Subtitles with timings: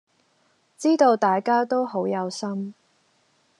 [0.79, 2.73] 知道大家都好有心